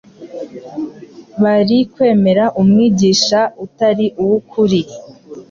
Bari 1.41 1.77
kwemera 1.93 2.45
umwigisha 2.61 3.39
utari 3.65 4.05
uw’ukuri 4.21 4.81